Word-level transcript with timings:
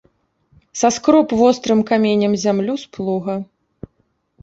Саскроб 0.81 1.27
вострым 1.43 1.81
каменем 1.93 2.33
зямлю 2.47 2.73
з 2.85 2.93
плуга. 2.97 3.35